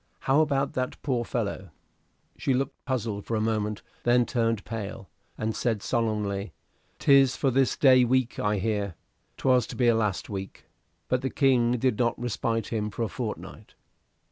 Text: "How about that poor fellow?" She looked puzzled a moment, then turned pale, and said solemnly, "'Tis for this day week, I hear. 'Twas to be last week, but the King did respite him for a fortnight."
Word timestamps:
"How 0.21 0.41
about 0.41 0.73
that 0.73 0.99
poor 1.03 1.23
fellow?" 1.23 1.69
She 2.35 2.55
looked 2.55 2.73
puzzled 2.85 3.29
a 3.29 3.39
moment, 3.39 3.83
then 4.01 4.25
turned 4.25 4.65
pale, 4.65 5.11
and 5.37 5.55
said 5.55 5.83
solemnly, 5.83 6.53
"'Tis 6.97 7.35
for 7.35 7.51
this 7.51 7.77
day 7.77 8.03
week, 8.03 8.39
I 8.39 8.57
hear. 8.57 8.95
'Twas 9.37 9.67
to 9.67 9.75
be 9.75 9.93
last 9.93 10.27
week, 10.27 10.65
but 11.07 11.21
the 11.21 11.29
King 11.29 11.77
did 11.77 12.01
respite 12.17 12.69
him 12.69 12.89
for 12.89 13.03
a 13.03 13.07
fortnight." 13.07 13.75